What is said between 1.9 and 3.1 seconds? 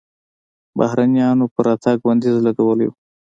بندیز لګولی و.